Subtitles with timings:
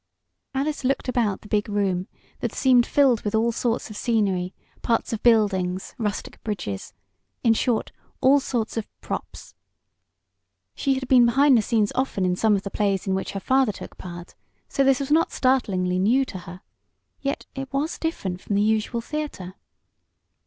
[0.55, 2.07] Alice looked about the big room,
[2.39, 6.91] that seemed filled with all sorts of scenery, parts of buildings, rustic bridges
[7.43, 9.53] in short, all sorts of "props."
[10.73, 13.39] She had been behind the scenes often in some of the plays in which her
[13.39, 14.33] father took part,
[14.67, 16.61] so this was not startlingly new to her.
[17.21, 19.53] Yet it was different from the usual theatre.